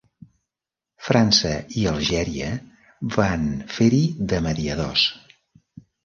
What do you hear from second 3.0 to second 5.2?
van fer-hi de mediadors.